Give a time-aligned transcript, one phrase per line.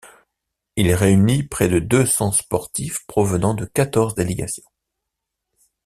[0.77, 4.65] Il réunit près de deux cents sportifs provenant de quatorze délégations.